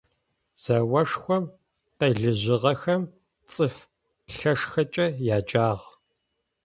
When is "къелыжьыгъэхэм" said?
1.97-3.03